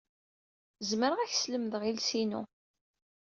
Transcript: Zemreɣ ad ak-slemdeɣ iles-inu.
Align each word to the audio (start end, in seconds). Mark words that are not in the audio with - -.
Zemreɣ 0.89 1.19
ad 1.19 1.25
ak-slemdeɣ 1.29 1.83
iles-inu. 1.85 2.41